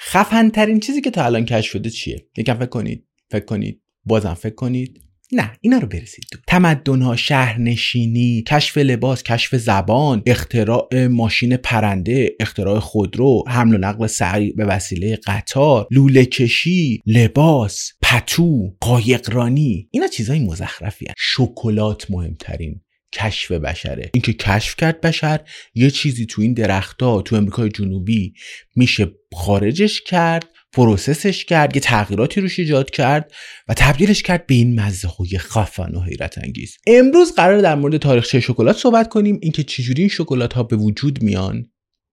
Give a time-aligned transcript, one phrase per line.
[0.00, 3.06] خفن ترین چیزی که تا الان کشف شده چیه؟ یکم فکر کنید.
[3.30, 3.82] فکر کنید.
[4.04, 5.00] بازم فکر کنید.
[5.32, 6.24] نه اینا رو برسید.
[6.46, 14.06] تمدن ها شهرنشینی کشف لباس کشف زبان اختراع ماشین پرنده اختراع خودرو حمل و نقل
[14.06, 19.88] سریع به وسیله قطار لوله کشی لباس پتو قایقرانی.
[19.90, 21.14] اینا چیزای مزخرفی هن.
[21.18, 22.80] شکلات مهمترین.
[23.12, 24.10] کشف بشره.
[24.14, 25.40] اینکه کشف کرد بشر
[25.74, 28.34] یه چیزی تو این درختها تو امریکای جنوبی
[28.76, 33.32] میشه خارجش کرد process ش کرد یه تغییراتی روش ایجاد کرد
[33.68, 36.76] و تبدیلش کرد به این مزه های خفن و حیرت انگیز.
[36.86, 39.38] امروز قراره در مورد تاریخچه شکلات صحبت کنیم.
[39.42, 41.70] اینکه چجوری این شکلات ها به وجود میان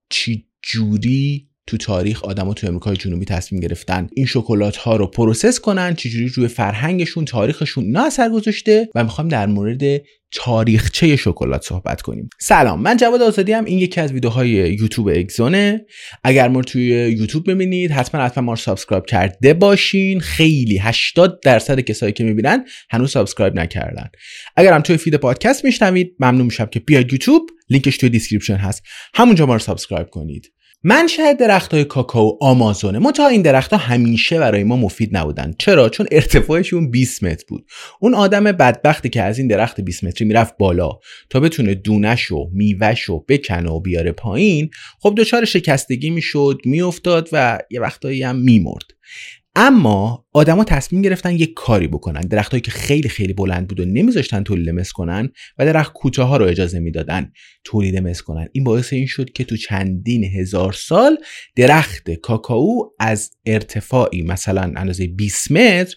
[0.09, 5.59] چی جوری تو تاریخ آدما تو امریکای جنوبی تصمیم گرفتن این شکلات ها رو process
[5.59, 9.81] کنن چجوری روی فرهنگشون تاریخشون نه اثر گذاشته و می‌خوام در مورد
[10.31, 12.29] تاریخچه شکلات صحبت کنیم.
[12.39, 15.85] سلام من جواد آزادی‌ام این یکی از ویدیوهای یوتیوب اگزونه.
[16.23, 16.85] اگر ما توی
[17.19, 20.19] یوتیوب ببینید حتما حتما ما رو subscribe کرده باشین.
[20.19, 24.09] خیلی 80 درصد کسایی که می‌بینن هنوز subscribe نکردن.
[24.55, 27.41] اگر هم توی feed پادکست میشنوید ممنون میشم که بیاید یوتیوب.
[27.69, 28.83] لینکش توی description هست.
[29.13, 30.51] همونجا ما رو subscribe کنید.
[30.83, 35.53] منشأ درخت های کاکائو آمازونه منتها این درختها همیشه برای ما مفید نبودن.
[35.59, 37.65] چرا؟ چون ارتفاعشون 20 متر بود.
[37.99, 40.89] اون آدم بدبختی که از این درخت 20 متری می‌رفت بالا.
[41.29, 47.29] تا بتونه دونش و میوهش و بکنه و بیاره پایین خب دچار شکستگی می‌شد میافتاد
[47.31, 48.85] و یه وقتایی هم میمرد.
[49.59, 52.21] اما آدما تصمیم گرفتن یک کاری بکنن.
[52.21, 56.37] درختهایی که خیلی خیلی بلند بود و نمیذاشتن تولید مثل کنن و درخت کوتاه ها
[56.37, 57.31] رو اجازه می‌دادن
[57.63, 58.47] تولید مثل کنن.
[58.51, 61.17] این باعث این شد که تو چندین هزار سال
[61.55, 65.95] درخت کاکائو از ارتفاعی مثلا اندازه 20 متر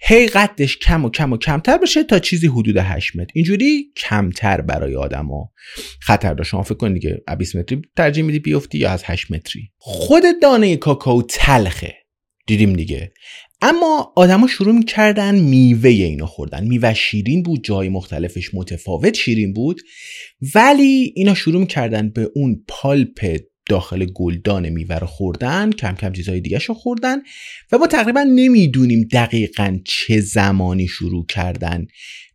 [0.00, 3.30] هی قدش کم و کم و کمتر بشه تا چیزی حدود 8 متر.
[3.34, 5.52] اینجوری کمتر برای آدما
[6.00, 6.50] خطر داشت.
[6.50, 9.70] شما فکر کنید دیگه 20 متری ترجیح میدی بیفتی یا از 8 متری.
[9.78, 12.03] خود دانه کاکائو تلخه.
[12.46, 13.12] دیدیم دیگه.
[13.62, 16.64] اما آدما شروع می‌کردن میوه اینو خوردن.
[16.64, 19.80] میوه شیرین بود جای مختلفش متفاوت شیرین بود.
[20.54, 23.38] ولی اینا شروع می‌کردن به اون پالپ
[23.68, 27.18] داخل گلدان میوه رو خوردن کم کم چیزهای دیگه رو خوردن
[27.72, 31.86] و ما تقریبا نمی‌دونیم دقیقا چه زمانی شروع کردن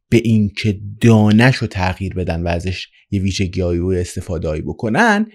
[0.09, 5.27] به اینکه دانش رو تغییر بدن و ازش یه ویژگی و استفاده بکنن.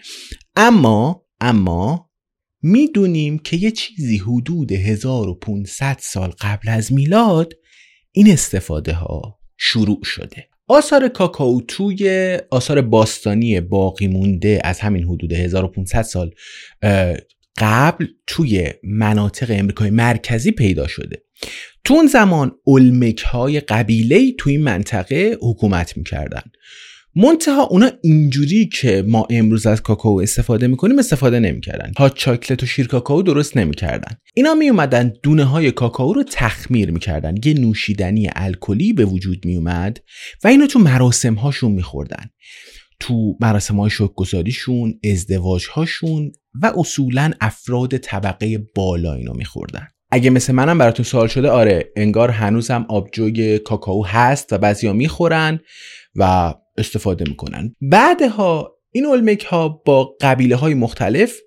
[0.57, 2.11] اما اما
[2.67, 7.53] می‌دونیم که یه چیزی حدود 1500 سال قبل از میلاد
[8.13, 10.49] این استفاده ها شروع شده.
[10.67, 16.31] آثار کاکائو توی آثار باستانی باقی مونده از همین حدود 1500 سال
[17.59, 21.23] قبل توی مناطق امریکای مرکزی پیدا شده.
[21.85, 26.43] تو اون زمان علمک های قبیله توی این منطقه حکومت می‌کردن.
[27.17, 31.93] منتها اونا اینجوری که ما امروز از کاکائو استفاده می‌کنیم استفاده نمی‌کردن.
[31.99, 34.17] هات چاکلت و شیر کاکائو درست نمی‌کردن.
[34.35, 37.35] اینا میومدن دونه های کاکائو رو تخمیر می‌کردن.
[37.45, 40.01] یه نوشیدنی الکلی به وجود میومد
[40.45, 42.31] و اینو تو مراسم هاشون میخوردن.
[43.01, 46.33] تو مراسم های شکگذاریشون ازدواج هاشون
[46.63, 49.89] و اصولا افراد طبقه بالا اینو میخوردن.
[50.11, 55.61] اگه مثل منم براتون سوال شده آره انگار هنوزم آبجوی کاکائو هست و بعضیا می‌خورن
[56.17, 57.75] و استفاده می‌کنن.
[57.81, 61.39] بعدها این اولمک ها با قبیله های مختلف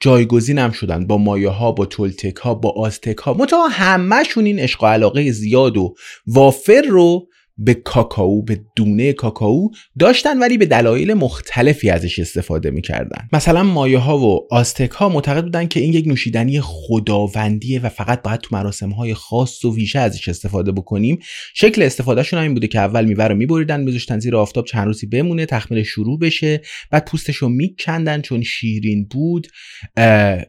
[0.00, 1.06] جایگزین هم شدن.
[1.06, 5.32] با مایه ها با تولتک ها با آزتک ها منتها همهشون این عشق و علاقه
[5.32, 5.94] زیاد و
[6.26, 9.68] وافر رو به کاکائو به دونه کاکائو
[9.98, 13.28] داشتن ولی به دلایل مختلفی ازش استفاده می‌کردن.
[13.32, 18.22] مثلا مایه ها و آستک ها معتقد بودن که این یک نوشیدنی خداوندیه و فقط
[18.22, 21.18] باید تو مراسم های خاص و ویژه ازش استفاده بکنیم.
[21.54, 25.46] شکل استفادهشون این بوده که اول میوه رو میبریدن میذاشتن زیر آفتاب چند روزی بمونه
[25.46, 26.60] تخمیر شروع بشه
[26.90, 29.46] بعد پوستش رو میکندن چون شیرین بود.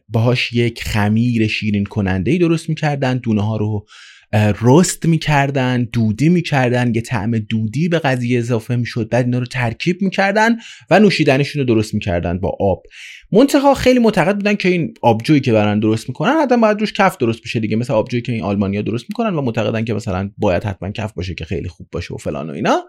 [0.08, 3.18] باهاش یک خمیر شیرین کننده ای درست می‌کردن.
[3.18, 3.86] دونه ها رو
[4.62, 10.02] رست می‌کردن دودی می‌کردن یه طعم دودی به قضیه اضافه می‌شد بعد اینا رو ترکیب
[10.02, 10.56] می‌کردن
[10.90, 12.82] و نوشیدنشون رو درست می‌کردن با آب.
[13.32, 17.16] منتها خیلی معتقد بودن که این آبجویی که برن درست می‌کنن حتما باید روش کف
[17.16, 17.76] درست بشه دیگه.
[17.76, 21.34] مثل آبجویی که این آلمانیا درست می‌کنن و معتقدن که مثلا باید حتما کف باشه
[21.34, 22.84] که خیلی خوب باشه و فلان و اینا.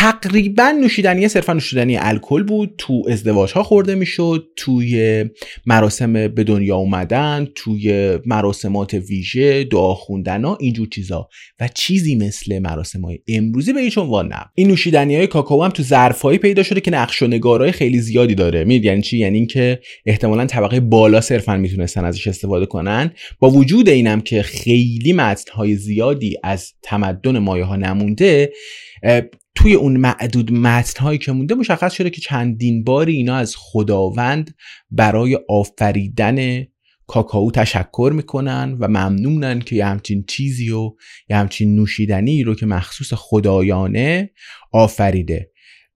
[0.00, 2.74] تقریبا نوشیدنی صرفا نوشیدنی الکل بود.
[2.78, 5.24] تو ازدواج ها خورده می‌شد توی
[5.66, 11.28] مراسم به دنیا اومدن توی مراسمات ویژه دعا خوندن ها اینجور چیزا.
[11.60, 15.70] و چیزی مثل مراسم های امروزی به هیچ عنوان نه این نوشیدنی های کاکائو هم
[15.70, 18.58] تو ظرفایی پیدا شده که نقش و نگارای خیلی زیادی داره.
[18.64, 23.10] می‌دونید یعنی چی؟ یعنی اینکه احتمالا طبقه بالا صرفا می‌تونستن ازش استفاده کنن.
[23.38, 28.52] با وجود اینم که خیلی متن های زیادی از تمدن مایه ها نمونده
[29.54, 34.54] توی اون معدود متنهایی که مونده مشخص شده که چندین باری اینا از خداوند
[34.90, 36.66] برای آفریدن
[37.06, 40.94] کاکائو تشکر می‌کنن و ممنونن که یه همچین چیزی و
[41.30, 44.30] یه همچین نوشیدنی رو که مخصوص خدایانه
[44.72, 45.50] آفریده.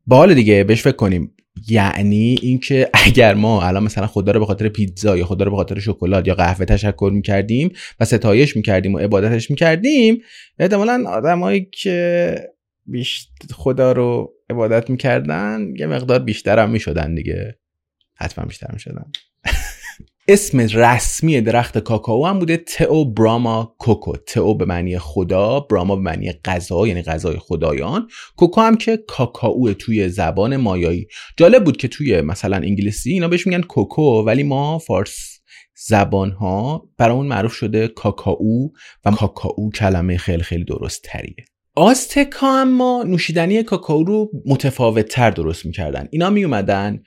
[0.06, 1.30] با دیگه بهش فکر کنیم.
[1.68, 5.56] یعنی اینکه اگر ما الان مثلا خدا رو به خاطر پیتزا یا خدا رو به
[5.56, 7.70] خاطر شکلات یا قهوه تشکر می‌کردیم
[8.00, 10.18] و ستایش می‌کردیم و عبادتش می‌کردیم
[10.58, 12.36] احتمالا آدمایی که
[13.54, 17.58] خدا رو عبادت می‌کردن یه مقدار بیشتر هم می‌شدن دیگه.
[18.14, 19.04] حتما بیشتر می‌شدن.
[20.28, 24.16] اسم رسمی درخت کاکائو هم بوده تئو براما کوکو.
[24.16, 28.08] تئو به معنی خدا براما به معنی غذا یعنی غذای خدایان.
[28.36, 31.06] کوکو هم که کاکائو توی زبان مایایی.
[31.36, 35.40] جالب بود که توی مثلا انگلیسی اینا بهش میگن کوکو ولی ما فارس
[35.86, 38.68] زبان ها برامون معروف شده کاکائو
[39.04, 41.44] و کاکائو کلمه خیلی خیلی درست تریه
[41.76, 46.08] آستکا اما نوشیدنی کاکائو رو متفاوت تر درست می‌کردن.
[46.10, 47.02] اینا می اومدن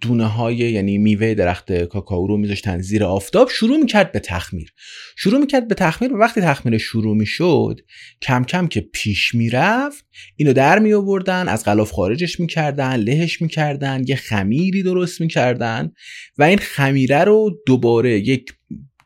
[0.00, 4.72] دونه های یعنی میوه درخت کاکائو رو میذاشتن زیر آفتاب شروع می‌کرد به تخمیر.
[5.16, 7.80] شروع می‌کرد به تخمیر و وقتی تخمیر شروع می‌شد
[8.22, 10.04] کم کم که پیش می‌رفت
[10.36, 15.92] اینو در می آوردن از غلاف خارجش می‌کردن لهش می‌کردن یه خمیری درست می‌کردن
[16.38, 18.52] و این خمیره رو دوباره یک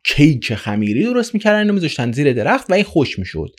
[0.04, 3.50] کیک خمیری درست می‌کردن اینو میذاشتن زیر درخت و این خوش می‌شد.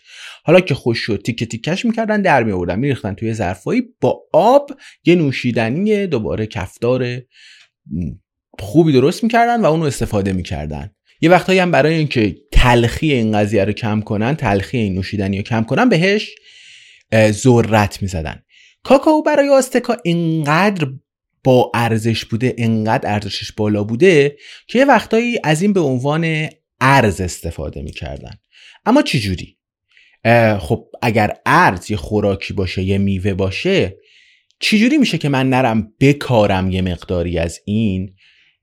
[0.44, 4.72] حالا که خوش شد تیکه تیکش می‌کردن در میآوردن میریختن توی ظرفایی با آب
[5.06, 7.22] یه نوشیدنی دوباره کفدار
[8.60, 10.92] خوبی درست می‌کردن و اونو استفاده می‌کردن.
[11.22, 15.44] یه وقتایی هم برای اینکه تلخی این قضیه رو کم کنن تلخی این نوشیدنی رو
[15.44, 16.36] کم کنن بهش
[17.16, 18.44] ذرت می‌زدن.
[18.84, 20.88] کاکائو برای آستکا اینقدر
[21.44, 24.38] با ارزش بوده انقدر ارزشش بالا بوده
[24.68, 26.50] که یه وقتایی از این به عنوان
[26.82, 28.34] ارز استفاده می‌کردن
[28.86, 29.58] اما چجوری؟
[30.60, 33.98] خب اگر ارز یه خوراکی باشه یه میوه باشه
[34.60, 38.16] چجوری میشه که من نرم بکارم یه مقداری از این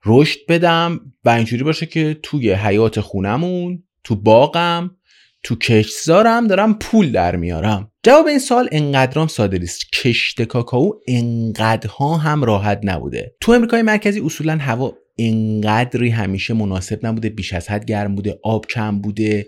[0.06, 4.96] رشد بدم و اینجوری باشه که توی حیات خونمون تو باغم
[5.42, 7.92] تو کشتزارم دارم پول در میارم.
[8.02, 13.34] جواب این سال انقدرام ساده نیست کشت کاکائو انقدرها هم راحت نبوده.
[13.40, 17.28] تو امریکای مرکزی اصولا هوا انقدری همیشه مناسب نبوده.
[17.28, 19.46] بیش از حد گرم بوده آب کم بوده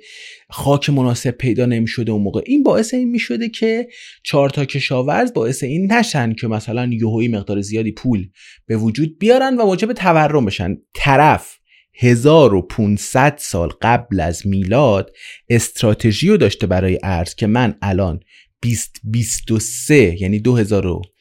[0.50, 2.40] خاک مناسب پیدا نمی شده اون موقع.
[2.46, 3.88] این باعث این می شده که
[4.24, 8.28] چهار تا کشاورز باعث این نشن که مثلا یهویی مقدار زیادی پول
[8.66, 10.76] به وجود بیارن و موجب تورم بشن.
[10.94, 11.58] طرف
[11.94, 15.10] 1500 سال قبل از میلاد
[15.48, 18.20] استراتژی رو داشته برای ارز که من الان
[18.62, 21.11] 2023 یعنی 2000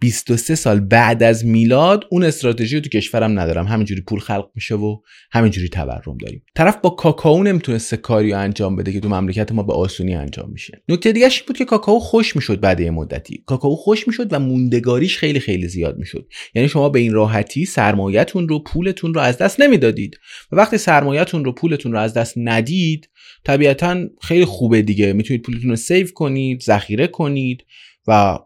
[0.00, 3.66] 23 سال بعد از میلاد اون استراتژی رو تو کشورم ندارم.
[3.66, 4.96] همینجوری پول خلق میشه و
[5.30, 6.42] همینجوری تورم داریم.
[6.54, 10.82] طرف با کاکائو نمی‌تونسته کاری انجام بده که تو مملکت ما به آسونی انجام میشه.
[10.88, 13.42] نکته دیگه بود که کاکائو خوش می‌شد بعد یه مدتی.
[13.46, 16.28] کاکائو خوش می‌شد و موندگاریش خیلی خیلی زیاد می‌شد.
[16.54, 20.18] یعنی شما به این راحتی سرمایهتون رو پولتون رو از دست نمی‌دادید.
[20.52, 23.08] و وقتی سرمایهتون رو پولتون رو از دست ندید
[23.44, 25.12] طبیعتا خیلی خوبه دیگه.
[25.12, 27.64] می‌تونید پولتون رو سیو کنید ذخیره کنید
[28.06, 28.38] و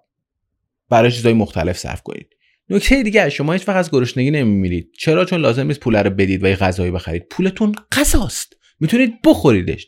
[0.92, 2.26] برای چیزهای مختلف صرف کنید.
[2.70, 4.90] نکته دیگه شما هیچ از گرسنگی نمیمیرید.
[4.99, 7.28] چرا؟ چون لازم نیست پول رو بدید و یه غذایی بخرید.
[7.30, 9.87] پولتون غذاست می‌تونید بخوریدش.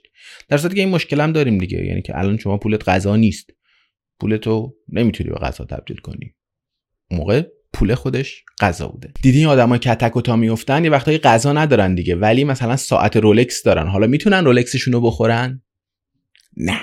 [0.48, 1.84] در صورتی که این مشکل هم داریم دیگه.
[1.86, 3.50] یعنی که الان شما پولت غذا نیست.
[4.20, 6.34] پولتو نمی‌تونی به غذا تبدیل کنی.
[7.10, 7.42] موقع
[7.72, 9.12] پول خودش غذا بوده.
[9.22, 12.16] دیدین آدمای کتک و تا میفتن یه وقتایی غذا ندارن دیگه.
[12.16, 13.86] ولی مثلا ساعت رولکس دارن.
[13.86, 15.62] حالا می‌تونن رولکسشون رو بخورن؟
[16.56, 16.80] نه.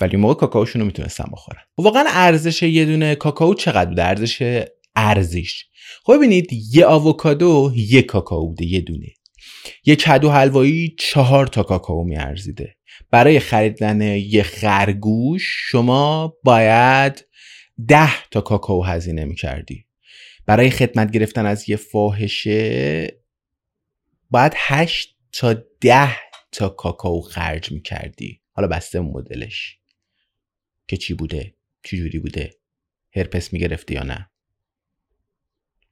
[0.00, 1.62] ولی موقع کاکائوشون رو می‌تونستن بخورن.
[1.78, 4.62] واقعا ارزش یه دونه کاکائو چقدر بوده؟ ارزش
[4.96, 5.64] ارزش.
[6.04, 9.06] خب ببینید یه آووکادو یه کاکائو بوده یه دونه.
[9.84, 12.76] یه کدو حلوایی چهار تا کاکائو میارزیده.
[13.10, 17.26] برای خریدن یه خرگوش شما باید
[17.88, 19.86] ده تا کاکائو هزینه می‌کردی.
[20.46, 23.06] برای خدمت گرفتن از یه فاحشه
[24.30, 26.16] باید هشت تا ده
[26.52, 28.40] تا کاکائو خرج می‌کردی.
[28.52, 29.79] حالا بسته مدلش.
[30.90, 31.54] که چی بوده؟
[31.84, 32.50] چی جوری بوده؟
[33.16, 34.30] هرپس می‌گرفتی یا نه؟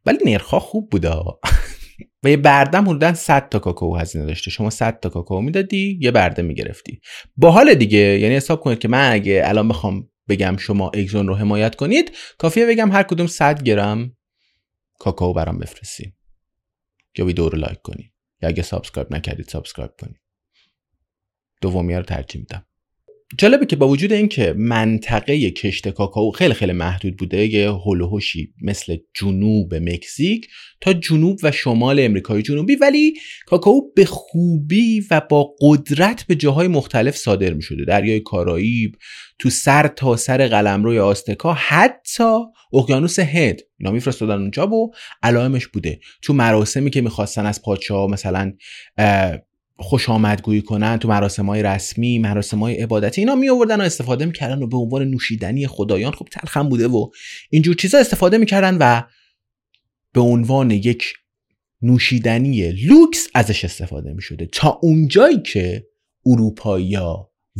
[0.07, 1.11] ولی نرخا خوب بوده
[2.23, 4.51] و یه برده‌م حدودا 100 تا کاکائو هزینه داشته.
[4.51, 7.01] شما 100 تا کاکائو می‌دادی یه برده می‌گرفتی.
[7.37, 7.99] با حال دیگه.
[7.99, 12.67] یعنی حساب کنید که من اگه الان بخوام بگم شما اگزون رو حمایت کنید کافیه
[12.67, 14.17] بگم هر کدوم 100 گرم
[14.99, 16.13] کاکائو برام بفرستین
[17.19, 18.13] یا ویدیو رو like کنید
[18.43, 20.21] یا اگه subscribe نکردید subscribe کنید
[21.61, 22.67] دومی رو ترجیح میدم.
[23.37, 28.97] جالبه که با وجود اینکه منطقه کشت کاکائو خیلی خیلی محدود بوده یه هلوهوشی مثل
[29.15, 30.49] جنوب مکزیک
[30.81, 33.15] تا جنوب و شمال امریکای جنوبی ولی
[33.47, 38.97] کاکائو به خوبی و با قدرت به جاهای مختلف صادر می شده دریای کارائیب
[39.39, 42.39] تو سر تا سر قلمروی آستکا حتی
[42.73, 43.61] اقیانوس هند.
[43.79, 44.93] اینا میفرستادن اونجا و
[45.23, 46.01] علائمش بوده.
[46.23, 48.53] تو مراسمی که می‌خواستن از پادشاه مثلا
[49.79, 54.27] خوش آمدگویی کنن تو مراسم های رسمی مراسم های عبادتی اینا می آوردن و استفاده
[54.27, 57.11] می‌کردن و به عنوان نوشیدنی خدایان خب تلخم بوده و
[57.51, 59.03] اینجور چیزا استفاده می‌کردن و
[60.13, 61.15] به عنوان یک
[61.83, 65.87] نوشیدنی لوکس ازش استفاده می شده تا اونجایی که
[66.27, 66.97] اروپایی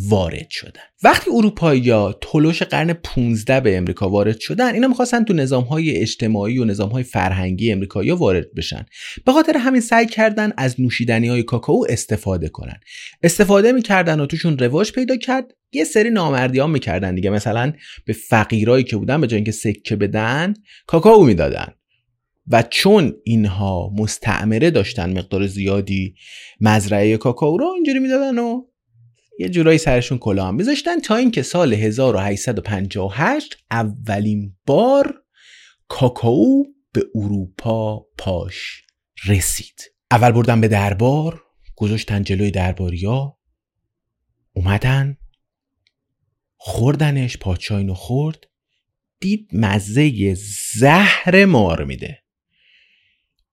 [0.07, 0.81] وارد شدن.
[1.03, 5.97] وقتی اروپایی ها تلوش قرن 15 به امریکا وارد شدن اینا می‌خواستن تو نظام های
[5.97, 8.87] اجتماعی و نظام های فرهنگی امریکایی وارد بشن.
[9.27, 12.81] به خاطر همین سعی کردن از نوشیدنی های کاکائو استفاده کنن.
[13.23, 15.55] استفاده می‌کردن و توشون رواج پیدا کرد.
[15.73, 17.31] یه سری نامردی ها می‌کردن دیگه.
[17.31, 17.73] مثلا
[18.07, 20.55] به فقیرایی که بودن به جای اینکه سکه بدن
[20.87, 21.67] کاکائو می‌دادن.
[22.51, 26.15] و چون اینها مستعمره داشتن مقدار زیادی
[26.61, 28.63] مزرعه کاکائو رو اینجوری می‌دادن و
[29.39, 35.23] یه جورایی سرشون کلاه هم میذاشتن تا اینکه سال 1858 اولین بار
[35.89, 38.83] کاکائو به اروپا پاش
[39.27, 39.83] رسید.
[40.11, 41.43] اول بردن به دربار
[41.77, 43.39] گذاشتن جلوی درباریا
[44.53, 45.17] اومدن
[46.57, 48.45] خوردنش پادشاه اینو خورد
[49.21, 50.35] دید مزه
[50.75, 52.23] زهر مار میده.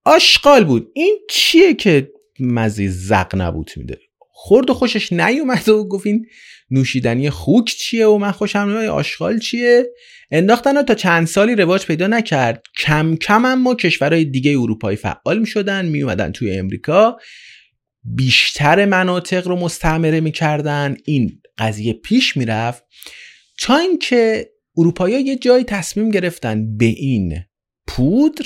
[0.06, 0.92] آشغال بود.
[0.96, 4.00] این چیه که مزه زق نبوت میده؟
[4.46, 6.28] خورد و خوشش نیومد و گفت این
[6.72, 9.86] نوشیدنی خوک چیه و من خوشم نمیاد آشغال چیه؟
[10.32, 12.64] انداختن تا چند سالی رواج پیدا نکرد.
[12.78, 17.18] کم کم اما کشورهای دیگه اروپایی فعال می شدن می اومدن توی امریکا.
[18.04, 20.98] بیشتر مناطق رو مستعمره می‌کردن.
[21.06, 22.84] این قضیه پیش می‌رفت.
[23.60, 27.44] تا اینکه اروپایی یه جایی تصمیم گرفتن به این
[27.88, 28.46] پودر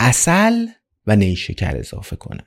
[0.00, 0.66] اصل
[1.06, 2.46] و نیشکر اضافه کنن.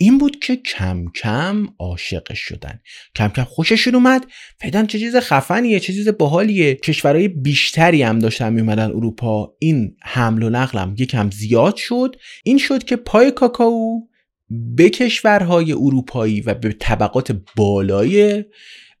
[0.00, 2.80] این بود که کم کم عاشقش شدن.
[3.14, 4.26] کم کم خوششون اومد.
[4.60, 6.74] فیدن چه چیز خفنیه چه چیز باحالیه.
[6.74, 9.54] کشورهای بیشتری هم داشتن میومدن اروپا.
[9.58, 12.16] این حمل و نقلم یکم زیاد شد.
[12.44, 14.00] این شد که پای کاکائو
[14.50, 18.44] به کشورهای اروپایی و به طبقات بالای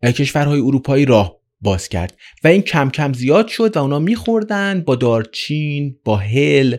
[0.04, 2.16] کشورهای اروپایی راه باز کرد.
[2.44, 6.76] و این کم کم زیاد شد و اونا میخوردن با دارچین با هل.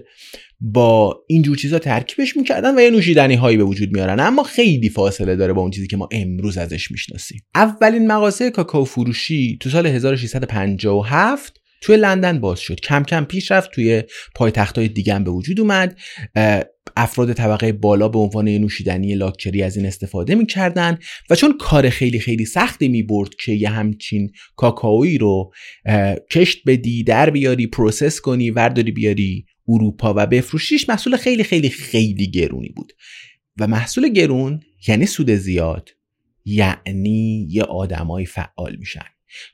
[0.61, 4.19] با اینجور چیزا ترکیبش می‌کردن و یه نوشیدنی هایی به وجود میارن.
[4.19, 7.41] اما خیلی فاصله داره با اون چیزی که ما امروز ازش می‌شناسیم.
[7.55, 12.79] اولین مغازه کاکائو فروشی تو سال 1657 توی لندن باز شد.
[12.79, 14.03] کم کم پیش رفت توی
[14.35, 15.97] پایتخت های دیگه به وجود اومد.
[16.97, 20.97] افراد طبقه بالا به عنوان نوشیدنی لاکچری از این استفاده می‌کردن
[21.29, 25.51] و چون کار خیلی خیلی سختی می‌برد که یه همچین کاکائویی رو
[26.31, 32.31] کشت بدی در بیاری process کنی ورداری بیاری اروپا و بفروشیش محصول خیلی خیلی خیلی
[32.31, 32.93] گرونی بود.
[33.59, 35.89] و محصول گرون یعنی سود زیاد
[36.45, 39.05] یعنی یه آدمای فعال میشن.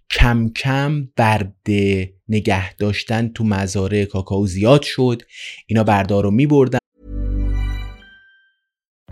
[0.10, 5.22] کم کم برده نگه داشتن تو مزارع کاکائو زیاد شد.
[5.68, 6.80] اینا بردار رو میبردن.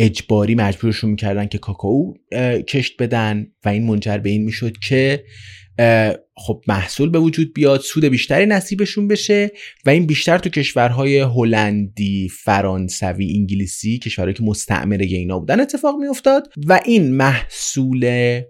[0.00, 2.14] اجباری مجبورشون می‌کردن که کاکائو
[2.68, 5.24] کشت بدن و این منجر به این می‌شد که
[6.36, 9.50] خب محصول به وجود بیاد سود بیشتری نصیبشون بشه
[9.86, 16.52] و این بیشتر تو کشورهای هلندی فرانسوی انگلیسی کشورهایی که مستعمره اینا بودن اتفاق میافتاد
[16.66, 18.40] و این محصول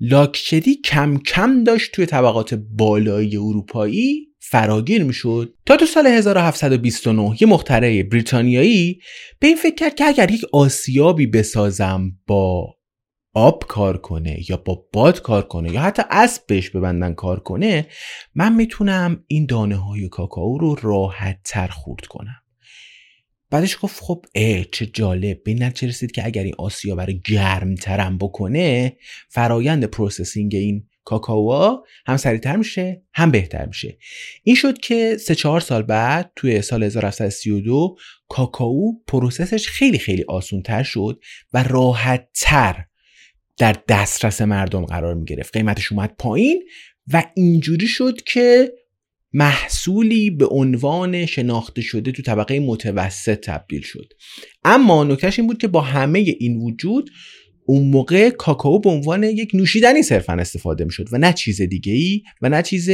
[0.00, 7.48] لاکچدی کم کم داشت توی طبقات بالایی اروپایی فراگیر می‌شد تا تو سال 1729 یه
[7.48, 9.00] مخترع بریتانیایی
[9.38, 12.74] به این فکر کرد که اگر یک آسیابی بسازم با
[13.34, 17.86] آب کار کنه یا با باد کار کنه یا حتی اسب بهش ببندن کار کنه
[18.34, 22.42] من می‌تونم این دانه های کاکائو رو راحت تر خرد کنم.
[23.50, 25.42] بعدش گفت خب اه چه جالب.
[25.42, 28.96] به نتیجه رسید که اگر این آسیا برای گرم ترم بکنه
[29.28, 33.98] فرایند processing این کاکائو هم سریعتر میشه هم بهتر میشه.
[34.42, 37.96] این شد که سه چهار سال بعد توی سال 1732
[38.28, 41.20] کاکائو process ش خیلی خیلی آسون تر شد
[41.52, 42.84] و راحت تر
[43.58, 46.62] در دسترس مردم قرار می گرفت قیمتش اومد پایین
[47.12, 48.72] و اینجوری شد که
[49.32, 54.12] محصولی به عنوان شناخته شده تو طبقه متوسط تبدیل شد.
[54.64, 57.10] اما نکتهش این بود که با همه این وجود
[57.68, 61.92] اون موقع کاکائو به عنوان یک نوشیدنی صرفا استفاده می شد و نه چیز دیگه
[61.92, 62.90] ای و نه چیز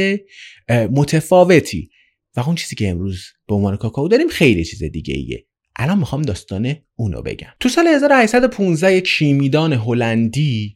[0.69, 1.89] متفاوتی.
[2.35, 6.21] و اون چیزی که امروز به عنوان کاکائو داریم خیلی چیز دیگه ایه الان می‌خوام
[6.21, 7.47] داستان اونو بگم.
[7.59, 10.75] تو سال 1815 یک شیمیدان هلندی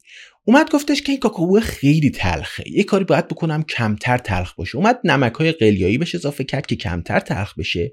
[0.49, 2.63] اومد گفتش که این کاکائو خیلی تلخه.
[2.71, 4.77] یه کاری باید بکنم کمتر تلخ باشه.
[4.77, 7.91] اومد نمک های قلیایی بهش اضافه کرد که کمتر تلخ بشه.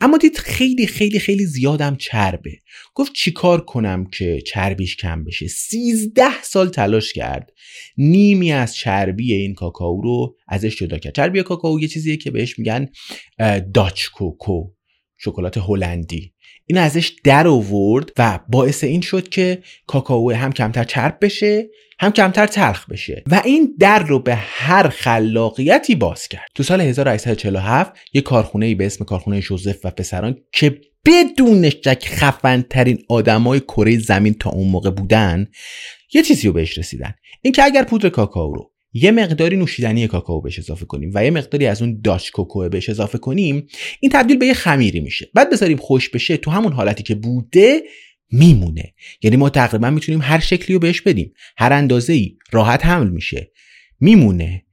[0.00, 2.52] اما دید خیلی خیلی خیلی زیادم چربه.
[2.94, 7.50] گفت چیکار کنم که چربیش کم بشه؟ سیزده سال تلاش کرد.
[7.98, 11.14] نیمی از چربی این کاکائو رو ازش جدا کرد.
[11.14, 12.88] چربی کاکائو یه چیزیه که بهش میگن
[13.74, 14.70] داچ کوکو
[15.16, 16.33] شکلات هلندی.
[16.66, 22.12] این ازش در آورد و باعث این شد که کاکائو هم کمتر چرب بشه هم
[22.12, 23.22] کمتر تلخ بشه.
[23.30, 26.48] و این در رو به هر خلاقیتی باز کرد.
[26.54, 32.64] تو سال 1847 یه کارخونه به اسم کارخونه جوزف و پسران که بدون شک خفن
[32.70, 35.46] ترین آدمای کره زمین تا اون موقع بودن
[36.14, 37.14] یه چیزی رو بهش رسیدن.
[37.42, 41.66] اینکه اگر پودر کاکائو رو یه مقداری نوشیدنی کاکائو بهش اضافه کنیم و یه مقداری
[41.66, 43.66] از اون داچ کوکو بهش اضافه کنیم
[44.00, 45.30] این تبدیل به یه خمیری میشه.
[45.34, 47.82] بعد بذاریم خوش بشه تو همون حالتی که بوده
[48.32, 48.94] میمونه.
[49.22, 51.32] یعنی ما تقریبا می‌تونیم هر شکلی رو بهش بدیم.
[51.56, 53.52] هر اندازه ای راحت حمل میشه.
[54.00, 54.64] میمونه.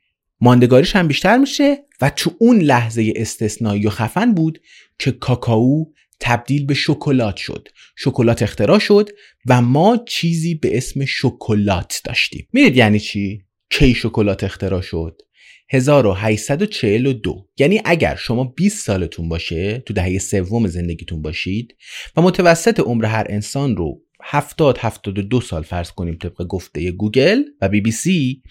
[0.42, 4.62] ماندگاریش هم بیشتر میشه و تو اون لحظه استثنایی و خفن بود
[5.00, 5.86] که کاکائو
[6.20, 7.68] تبدیل به شکلات شد.
[7.96, 9.10] شکلات اختراع شد
[9.46, 12.48] و ما چیزی به اسم شکلات داشتیم.
[12.54, 15.22] می‌دید یعنی چی؟ کی شکلات اختراع شد؟
[15.70, 21.76] 1842 یعنی اگر شما 20 سالتون باشه تو دهه سوم زندگیتون باشید
[22.16, 27.70] و متوسط عمر هر انسان رو 70 72 سال فرض کنیم طبق گفته گوگل و
[27.70, 28.42] بی بی سی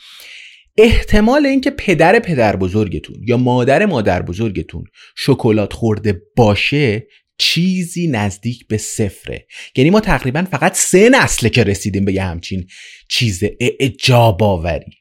[0.78, 4.84] احتمال اینکه پدر پدر بزرگتون یا مادر مادر بزرگتون
[5.16, 7.06] شکلات خورده باشه
[7.38, 9.46] چیزی نزدیک به صفره.
[9.76, 12.66] یعنی ما تقریبا فقط سه نسله که رسیدیم به یه همچین
[13.08, 14.99] چیز اعجاب آوری.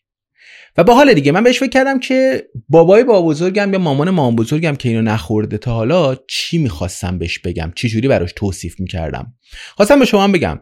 [0.77, 4.35] و با حال دیگه من بهش فکر کردم که بابای با بزرگم یا مامان مامان
[4.35, 9.33] بزرگم که اینو نخورده تا حالا چی می‌خواستم بهش بگم؟ چی جوری براش توصیف می‌کردم؟
[9.75, 10.59] خواستم به شما بگم.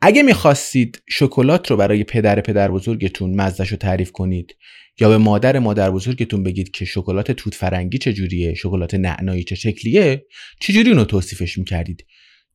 [0.00, 4.56] اگه می‌خواستید شکلات رو برای پدر پدر بزرگتون مزدش رو تعریف کنید
[5.00, 10.26] یا به مادر مادر بزرگتون بگید که شکلات توت فرنگی چجوریه شکلات نعنایی چه شکلیه
[10.60, 12.06] چجوری اونو توصیفش می‌کردید؟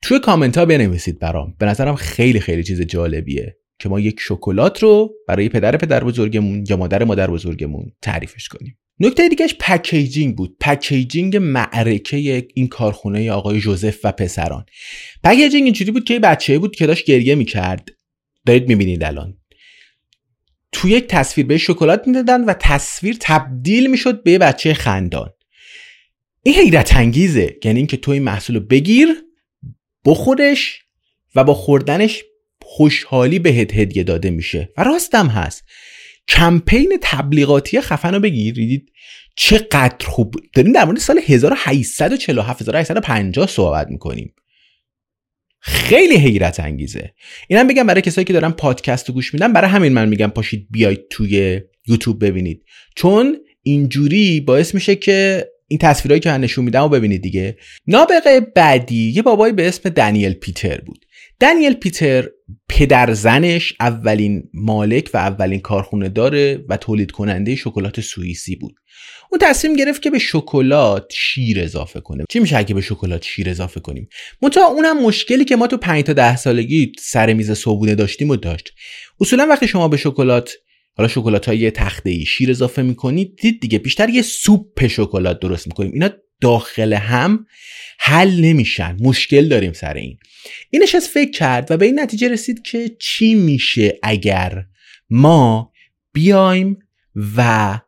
[0.02, 1.56] توی کامنت ها بنویسید برام.
[1.60, 3.58] به نظرم خیلی خیلی چیز جالبیه.
[3.79, 8.77] که ما یک شکلات رو برای پدر پدر بزرگمون یا مادر مادر بزرگمون تعریفش کنیم.
[8.99, 10.57] نکته دیگهش packaging بود.
[10.60, 14.65] packaging معرکه این کارخونه آقای جوزف و پسران.
[15.23, 17.89] packaging اینجوری بود که یه بچه بود که داشت گریه می‌کرد.
[18.45, 19.38] دارید می‌بینید الان.
[20.71, 25.29] تو یک تصویر به شکلات می‌دادن و تصویر تبدیل می‌شد به بچه خندان.
[26.43, 27.55] این حیرت انگیزه.
[27.63, 29.07] یعنی اینکه تو این محصول بگیر
[30.05, 30.81] بخورش
[31.35, 32.23] و با خوردنش
[32.75, 34.69] خوشحالی بهت هدیه داده میشه.
[34.77, 35.63] و راستم هست.
[36.27, 38.91] کمپین تبلیغاتی خفن رو بگیرید
[39.35, 44.33] چقدر خوب داریم در مورد سال 1847 1850 صحبت می‌کنیم.
[45.59, 47.13] خیلی حیرت انگیزه.
[47.47, 50.67] اینم بگم برای کسایی که دارن پادکست رو گوش میدن برای همین من میگم پاشید
[50.71, 52.63] بیاید توی یوتیوب ببینید.
[52.95, 57.57] چون اینجوری باعث میشه که این تصویرهایی که من نشون میدم و ببینید دیگه.
[57.88, 61.05] نابغه بعدی یه بابایی به اسم دنیل پیتر بود.
[61.39, 62.30] دنیل پیتر
[62.69, 68.76] پدر زنش اولین مالک و اولین کارخونه داره و تولید کننده شکلات سوئیسی بود.
[69.32, 72.26] اون تصمیم گرفت که به شکلات شیر اضافه کنه.
[72.30, 74.10] چی میشه اگه به شکلات شیر اضافه کنیم؟
[74.41, 78.36] منتها اونم مشکلی که ما تو 5 تا 10 سالگی سر میز صبحونه داشتیم و
[78.36, 78.74] داشت.
[79.21, 80.54] اصولا وقتی شما به شکلات
[80.98, 85.67] حالا شکلات های تخته ای شیر اضافه می‌کنید دید دیگه بیشتر یه سوپ شکلات درست
[85.67, 85.91] می‌کنیم.
[85.93, 86.10] اینا
[86.41, 87.45] داخل هم
[88.00, 88.98] حل نمیشن.
[89.02, 90.17] مشکل داریم سر این.
[90.69, 94.65] اینش از فکر کرد و به این نتیجه رسید که چی میشه اگر
[95.10, 95.71] ما
[96.13, 96.79] بیایم
[97.38, 97.79] و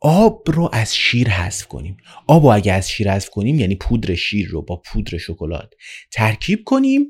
[0.00, 1.96] آب رو از شیر حذف کنیم.
[2.26, 5.74] آب رو اگه از شیر حذف کنیم یعنی پودر شیر رو با پودر شکلات
[6.12, 7.06] ترکیب کنیم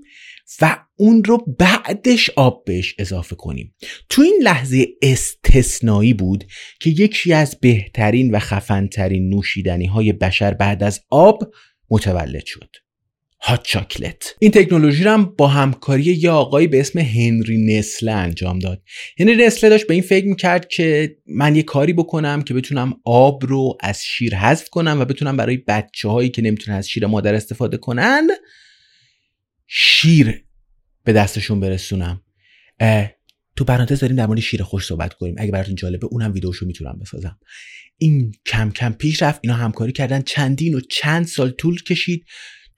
[0.61, 3.75] و اون رو بعدش آب بهش اضافه کنیم.
[4.09, 6.45] تو این لحظه استثنایی بود
[6.81, 11.53] که یکی از بهترین و خفنترین نوشیدنی های بشر بعد از آب
[11.91, 12.77] متولد شد.
[13.43, 18.59] هات چاکلت این تکنولوژی رو هم با همکاری یه آقایی به اسم هنری نسله انجام
[18.59, 18.83] داد.
[19.19, 23.47] هنری نسله داشت به این فکر می‌کرد که من یه کاری بکنم که بتونم آب
[23.47, 27.35] رو از شیر حذف کنم و بتونم برای بچه هایی که نمی‌تونن از شیر مادر
[27.35, 28.29] استفاده کنن
[29.67, 30.45] شیر
[31.05, 32.23] به دستشون برسونم.
[33.57, 35.35] تو پرانتز داریم در مورد شیر خشک صحبت کنیم.
[35.39, 37.39] اگه براتون جالبه اونم ویدیوشو می‌تونم بسازم.
[37.99, 40.23] این کم کم پیش رفت اینا همکاری کردن.
[40.23, 42.25] چندین و چند سال طول کشید.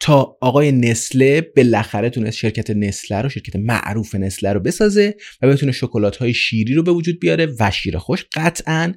[0.03, 5.73] تا آقای نستله بالاخره تونست شرکت نستله رو شرکت معروف نستله رو بسازه و بتونه
[5.73, 8.93] شکلات های شیری رو به وجود بیاره و شیر خشک قطعا.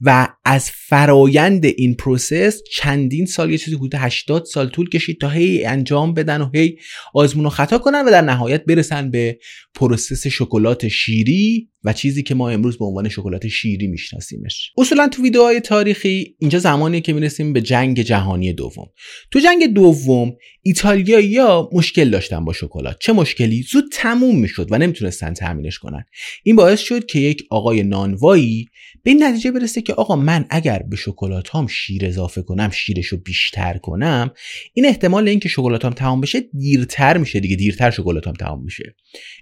[0.00, 5.28] و از فرایند این process چندین سال یه چیزی حدود 80 سال طول کشید تا
[5.28, 6.78] هی انجام بدن و هی
[7.14, 9.38] آزمون و خطا کنن و در نهایت برسن به
[9.74, 14.72] پروسس شکلات شیری و چیزی که ما امروز به عنوان شکلات شیری میشناسیمش.
[14.78, 18.86] اصولا تو ویدیوهای تاریخی اینجا زمانی که می‌رسیم به جنگ جهانی دوم.
[19.30, 22.96] تو جنگ دوم ایتالیایی‌ها مشکل داشتن با شکلات.
[23.00, 26.04] چه مشکلی؟ زود تموم می‌شد و نمی‌تونستن تامینش کنن.
[26.42, 28.68] این باعث شد که یک آقای نانوایی
[29.02, 33.06] به این نتیجه برسه که آقا من اگر به شکلات هام شیر اضافه کنم شیرش
[33.06, 34.30] رو بیشتر کنم
[34.74, 38.94] این احتمال اینکه شکلات هم تمام بشه دیرتر میشه دیگه دیرتر شکلات هم تمام میشه.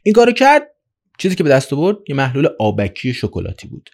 [0.02, 0.62] این کارو کرد
[1.18, 3.90] چیزی که به دست آورد یه محلول آبکی شکلاتی بود.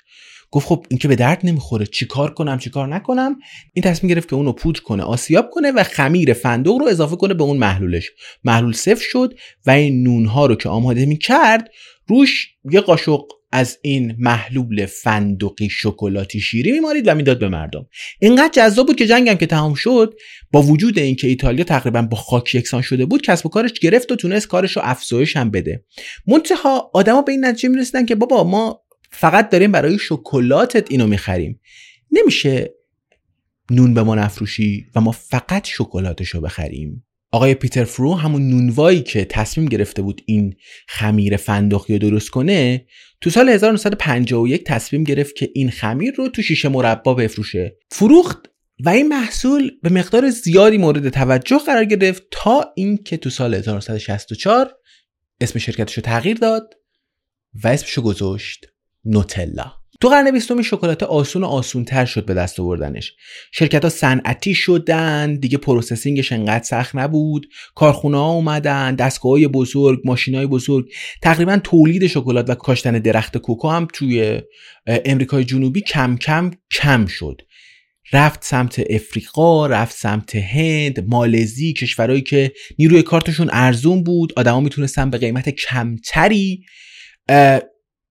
[0.57, 3.37] گفت خب این که به درد نمی‌خوره چیکار کنم چیکار نکنم؟
[3.73, 7.35] این تصمیم گرفت که اونو پودر کنه آسیاب کنه و خمیر فندق رو اضافه کنه
[7.35, 8.11] به اون محلولش.
[8.45, 9.35] محلول صفر شد
[9.67, 11.69] و این نونها رو که آماده می‌کرد
[12.07, 17.87] روش یه قاشق از این محلول فندقی شکلاتی شیری میمارید و می‌داد به مردم.
[18.21, 20.15] اینقدر جذاب بود که جنگم که تمام شد
[20.53, 24.17] با وجود اینکه ایتالیا تقریبا با خاک یکسان شده بود کسب و کارش گرفت و
[24.17, 25.85] تونست کارش رو افزایش هم بده.
[26.27, 28.86] منتها آدما به این نتیجه می‌رسیدن که بابا ما
[29.19, 31.61] فقط داریم برای شکلاتت اینو می‌خریم.
[32.13, 32.75] نمیشه
[33.71, 37.07] نون به ما نفروشی و ما فقط شکلاتش رو بخریم.
[37.33, 40.55] آقای پیتر فرو همون نونوایی که تصمیم گرفته بود این
[40.89, 42.87] خمیر فندقی رو درست کنه
[43.21, 47.77] تو سال 1951 تصمیم گرفت که این خمیر رو تو شیشه مربا بفروشه.
[47.91, 48.39] فروخت
[48.81, 54.73] و این محصول به مقدار زیادی مورد توجه قرار گرفت تا اینکه تو سال 1964
[55.41, 56.75] اسم شرکتش رو تغییر داد
[57.65, 58.67] و اسمش رو گذاشت.
[59.07, 59.73] نوتلا.
[60.01, 63.13] تو قرن بیستم شکلات آسون و آسون تر شد به دست آوردنش.
[63.53, 67.47] شرکت ها صنعتی شدن دیگه processing ش انقدر سخت نبود.
[67.75, 70.87] کارخونه ها اومدن دستگاه های بزرگ ماشین های بزرگ.
[71.23, 74.43] تقریبا تولید شکلات و کاشتن درخت cocoa هم توی
[74.87, 77.41] امریکای جنوبی کم کم کم شد.
[78.13, 84.33] رفت سمت افریقا رفت سمت هند مالزی کشورهایی که نیروی کارتشون ارزون بود.
[84.37, 86.65] آدما می‌تونستن به قیمت کمتری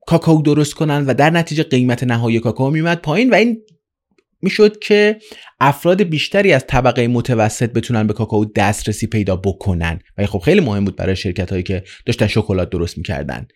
[0.07, 3.61] کاکائو درست کنن و در نتیجه قیمت نهایی کاکائو میمد پایین و این
[4.41, 5.19] می‌شد که
[5.59, 9.99] افراد بیشتری از طبقه متوسط بتونن به کاکائو دسترسی پیدا بکنن.
[10.17, 13.47] و خب خیلی مهم بود برای شرکت هایی که داشتن شکلات درست می‌کردن.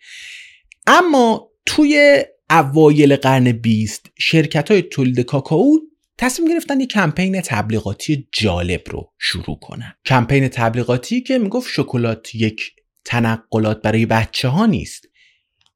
[0.86, 5.78] اما توی اوایل قرن 20 شرکت های تولید کاکائو
[6.18, 9.94] تصمیم گرفتن یک کمپین تبلیغاتی جالب رو شروع کنن.
[10.06, 12.72] کمپین تبلیغاتی که می‌گفت شکلات یک
[13.04, 15.09] تنقلات برای بچه ها نیست.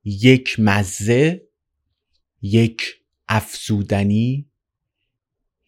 [0.05, 1.43] یک مزه
[2.43, 2.83] یک
[3.29, 4.51] افزودنی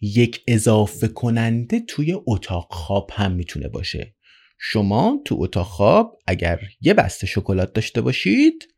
[0.01, 4.15] یک اضافه کننده توی اتاق خواب هم می‌تونه باشه.
[4.59, 8.69] شما تو اتاق خواب اگر یه بسته شکلات داشته باشید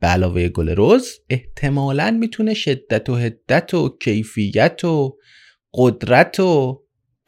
[0.00, 5.18] به علاوه گل رز احتمالا می‌تونه شدت و حدت و کیفیت و
[5.74, 6.81] قدرت و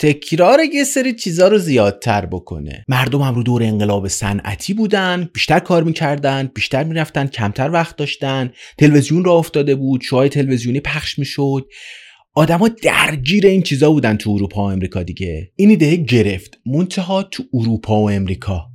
[0.04, 2.84] تکرار یه سری چیزا رو زیادتر بکنه.
[2.88, 8.52] مردم هم رو دور انقلاب صنعتی بودن بیشتر کار می‌کردن بیشتر می‌رفتن کمتر وقت داشتن.
[8.78, 11.68] تلویزیون را افتاده بود شوهای تلویزیونی پخش می‌شد.
[12.34, 15.52] آدما درگیر این چیزا بودن تو اروپا و امریکا دیگه.
[15.56, 16.58] این ایده گرفت.
[16.66, 18.66] منتها تو اروپا و امریکا.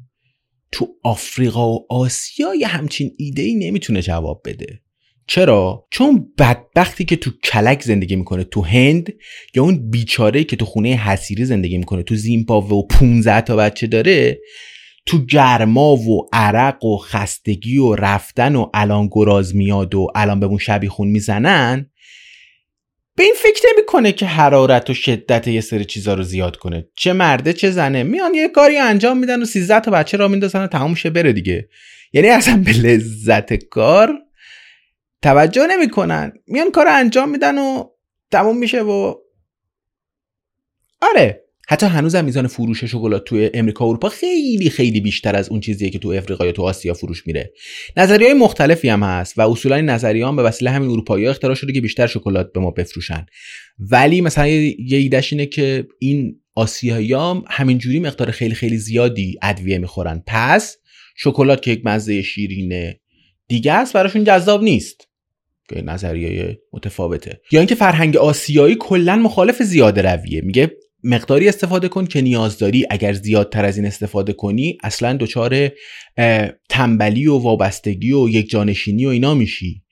[0.72, 4.82] تو آفریقا و آسیا یه همچین ایده ای نمی‌تونه جواب بده.
[5.30, 9.13] چرا؟ چون بدبختی که تو کلک زندگی می‌کنه تو هند
[9.56, 13.88] یا اون بیچاره که تو خونه حسیری زندگی می‌کنه تو زیمبابوه و 15 تا بچه
[13.88, 14.39] داره
[15.06, 20.58] تو گرما و عرق و خستگی و رفتن و الان گراز میاد و الان بهمون
[20.58, 21.89] شبیخون می‌زنن
[23.15, 26.88] به این فکر نمی‌کنه که حرارت و شدت یه سری چیزا رو زیاد کنه.
[26.96, 28.04] چه مرده چه زنه.
[28.04, 31.34] میان یه کاری انجام میدن و 13 تا بچه را میندازن و تموم شه بره
[31.34, 31.70] دیگه.
[32.13, 34.29] یعنی اصلا به لذت کار
[35.21, 36.34] توجه نمی‌کنن.
[36.47, 37.84] میان کار انجام میدن و
[38.32, 39.15] تموم میشه و
[41.01, 41.45] آره.
[41.71, 45.60] حتی هنوز هم میزان فروش شکلات توی امریکا و اروپا خیلی خیلی بیشتر از اون
[45.60, 47.53] چیزیه که تو افریقا یا تو آسیا فروش میره.
[47.97, 51.55] نظریه های مختلفی هم هست و اصولا این نظریه هم به وسیله همین اروپایی اختراع
[51.55, 53.25] شده که بیشتر شکلات به ما بفروشن.
[53.79, 59.77] ولی مثلا یه ایدهش اینه که این آسیایی هم همینجوری مقدار خیلی خیلی زیادی ادویه
[59.77, 60.23] می‌خورن.
[60.27, 60.77] پس
[61.15, 62.99] شکلات که یک مزه شیرینه
[63.47, 65.09] دیگه است براشون جذاب نیست.
[65.71, 67.41] نظریه متفاوته.
[67.51, 70.41] یا اینکه فرهنگ آسیایی کلا مخالف زیاده رویه.
[70.41, 70.71] میگه
[71.03, 75.69] مقداری استفاده کن که نیاز داری اگر زیادتر از این استفاده کنی اصلا دچار
[76.69, 79.84] تنبلی و وابستگی و یک جانشینی و اینا میشی.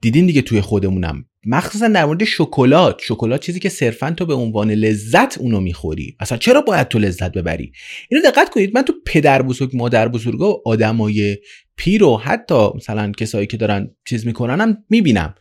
[0.00, 1.24] دیدین دیگه توی خودمونم.
[1.48, 3.00] مخصوصا در مورد شکلات.
[3.02, 6.16] شکلات چیزی که صرفا تو به عنوان لذت اونو می‌خوری.
[6.20, 7.72] اصلا چرا باید تو لذت ببری؟
[8.10, 8.74] اینو دقت کنید.
[8.74, 11.36] من تو پدر بزرگ مادر بزرگا و آدمای
[11.76, 15.34] پیر و حتی مثلا کسایی که دارن چیز می‌کنن هم می‌بینم.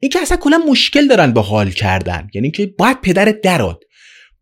[0.00, 2.28] این که اصلا کلا مشکل دارن به حال کردن.
[2.34, 3.84] یعنی که باید پدرت درات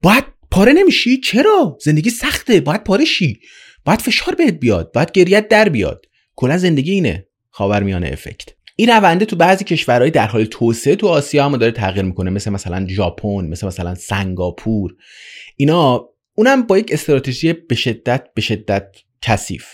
[0.02, 2.60] باید پاره نمیشی؟ چرا؟ زندگی سخته.
[2.60, 3.40] باید پاره شی.
[3.84, 4.92] باید فشار بهت بیاد.
[4.92, 6.06] باید گریت در بیاد.
[6.36, 7.26] کلا زندگی اینه.
[7.50, 8.48] خاورمیانه افکت.
[8.76, 12.30] این رونده تو بعضی کشورهای در حال توسعه تو آسیا هم داره تغییر می‌کنه.
[12.30, 14.94] مثل مثلا ژاپن مثل مثلا سنگاپور.
[15.56, 19.66] اینا اونم با یک استراتژی به شدت به شدت کثیف.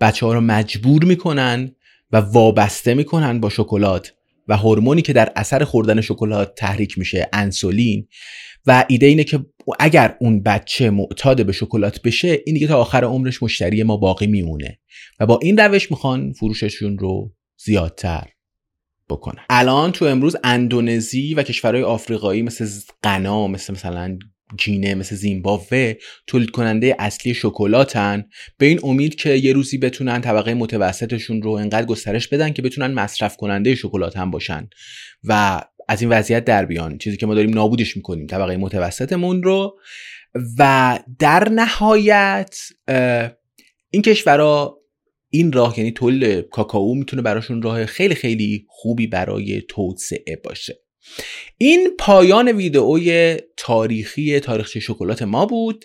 [0.00, 1.74] بچه ها رو مجبور می‌کنن
[2.12, 4.14] و وابسته می‌کنن با شکلات
[4.48, 8.08] و هورمونی که در اثر خوردن شکلات تحریک میشه انسولین.
[8.66, 9.46] و ایده اینه که
[9.78, 14.26] اگر اون بچه معتاد به شکلات بشه این دیگه تا آخر عمرش مشتری ما باقی
[14.26, 14.78] میمونه.
[15.20, 18.28] و با این روش می‌خوان فروششون رو زیادتر
[19.08, 19.42] بکنن.
[19.50, 22.68] الان تو امروز اندونزی و کشورهای آفریقایی مثل
[23.02, 24.18] غنا مثل مثلا
[24.58, 25.94] گینه مثل زیمبابوه
[26.26, 28.24] تولید کننده اصلی شکلاتن.
[28.58, 32.94] به این امید که یه روزی بتونن طبقه متوسطشون رو انقدر گسترش بدن که بتونن
[32.94, 34.68] مصرف کننده شکلات هم باشن
[35.24, 36.98] و از این وضعیت در بیان.
[36.98, 39.78] چیزی که ما داریم نابودش می‌کنیم طبقه متوسطمون رو.
[40.58, 42.56] و در نهایت
[43.90, 44.80] این کشورها
[45.30, 50.89] این راه یعنی تولید کاکائو می‌تونه براشون راه خیلی خیلی خوبی برای توسعه باشه.
[51.58, 55.84] این پایان ویدئوی تاریخی تاریخچه شکلات ما بود.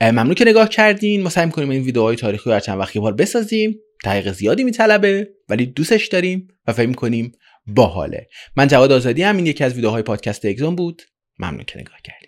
[0.00, 1.22] ممنون که نگاه کردین.
[1.22, 3.78] ما سعی می‌کنیم این ویدئوهای تاریخی رو هر چند وقتی بار بسازیم.
[4.04, 7.32] دقیق زیادی میطلبه ولی دوستش داریم و فکر می‌کنیم
[7.66, 8.28] باحاله.
[8.56, 11.02] من جواد آزادی هم این یکی از ویدیوهای پادکست اگزون بود.
[11.38, 12.27] ممنون که نگاه کردید